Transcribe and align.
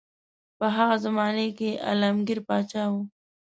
په 0.57 0.65
هغه 0.75 0.95
زمانه 1.05 1.45
کې 1.57 1.69
عالمګیر 1.87 2.39
پاچا 2.47 2.83
وو. 2.91 3.01